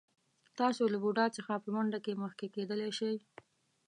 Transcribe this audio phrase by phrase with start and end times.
[0.59, 3.15] تاسو له بوډا څخه په منډه کې مخکې کېدلی شئ.